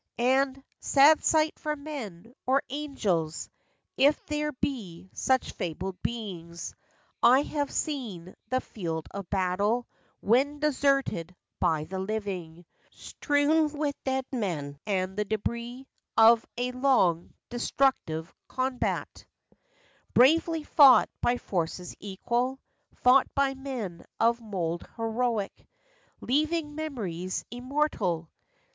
And—sad 0.17 1.23
sight 1.23 1.59
for 1.59 1.75
men, 1.75 2.33
or 2.47 2.63
angels, 2.71 3.51
If 3.97 4.25
there 4.25 4.51
be 4.51 5.11
such 5.13 5.51
fabled 5.51 6.01
beings— 6.01 6.73
I 7.21 7.43
have 7.43 7.69
seen 7.69 8.33
the 8.49 8.61
field 8.61 9.05
of 9.11 9.29
battle 9.29 9.85
When 10.19 10.57
deserted 10.57 11.35
by 11.59 11.83
the 11.83 11.99
living, 11.99 12.65
Strewn 12.89 13.71
with 13.73 13.93
dead 14.03 14.25
men, 14.31 14.79
and 14.87 15.15
the 15.15 15.23
debris 15.23 15.85
Of 16.17 16.47
a 16.57 16.71
long, 16.71 17.35
destructive, 17.51 18.33
combat 18.47 19.07
FACTS 19.07 19.21
AND 19.51 19.57
FANCIES. 19.59 20.09
61 20.13 20.13
Bravely 20.55 20.63
fought 20.63 21.09
by 21.21 21.37
forces 21.37 21.95
equal; 21.99 22.59
Fought 22.95 23.27
by 23.35 23.53
men 23.53 24.03
of 24.19 24.41
mold 24.41 24.89
heroic, 24.97 25.67
Leaving 26.21 26.73
memories 26.73 27.45
immortal! 27.51 28.31